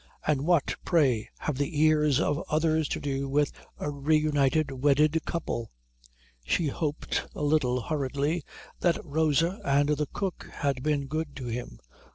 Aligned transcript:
"And 0.25 0.41
what, 0.47 0.73
pray, 0.83 1.29
have 1.37 1.59
the 1.59 1.79
ears 1.83 2.19
of 2.19 2.43
others 2.49 2.87
to 2.87 2.99
do 2.99 3.29
with 3.29 3.51
a 3.77 3.91
reunited 3.91 4.71
wedded 4.71 5.21
couple?" 5.27 5.69
She 6.43 6.69
hoped, 6.69 7.27
a 7.35 7.43
little 7.43 7.79
hurriedly, 7.83 8.41
that 8.79 8.97
Rosa 9.05 9.59
and 9.63 9.89
the 9.89 10.07
cook 10.11 10.49
had 10.51 10.81
been 10.81 11.05
good 11.05 11.35
to 11.35 11.45
him. 11.45 11.77